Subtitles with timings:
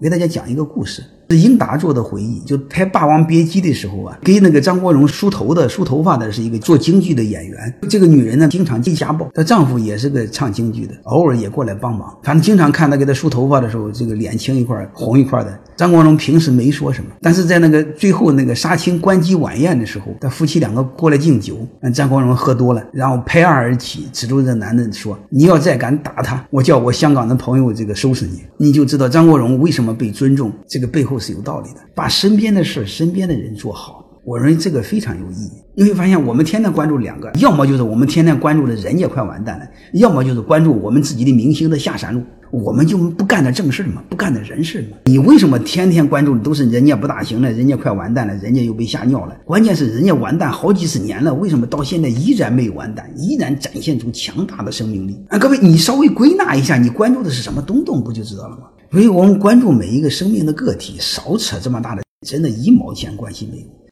[0.00, 2.40] 给大家讲一个故事，是英达做的回忆。
[2.40, 7.74] 就拍《霸王别姬》的时候啊，给那个张国荣梳头的、梳头发的是一个做京剧的演员。
[7.88, 12.16] 这个女人呢，经常进家暴，她丈夫也是个唱京剧的，偶尔也过来帮忙。
[12.22, 15.58] 反正经常看她给她梳头发的时候，这个脸青一块红一块的。
[15.76, 31.80] 张国荣平时没说什么，但是在那个最后那个杀青关机晚宴的时候，他夫妻两个过来敬酒，张国荣喝多了，然后拍案而起，指着这男的说：“你要再敢打他，我叫我香港的朋友这个收拾你。”你就知道张国荣为什么被尊重，这个背后是有道理的。
[31.94, 35.50] 把身边的事、身边的人做好，我认为这个非常有意义。
[35.76, 42.22] 你会发现，我们天天关注两个，要么就是我们天天关注的人家快完蛋了，要么就是关注我们自己的明星的下山路。
[42.52, 44.00] 我们就不干点正事吗？
[44.08, 44.96] 不干点人事吗？
[45.06, 49.34] 你为什么天天关注的都是人家不大行了，人家快完蛋了，人家又被吓尿了？
[49.44, 55.20] 关键是人家完蛋好几十年了，为什么到现在依然没有完蛋，依然展现出强大的生命力？
[55.30, 58.68] 啊，各位，你稍微归纳一下，你关注的是什么东东，不就知道了吗？
[58.94, 63.83] 所以我们关注每一个生命的个体，少扯这么大的，真的一毛钱关系没有。